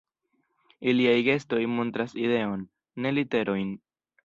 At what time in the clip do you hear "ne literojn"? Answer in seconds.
3.05-3.73